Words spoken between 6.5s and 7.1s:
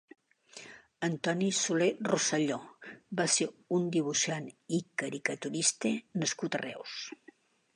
a Reus.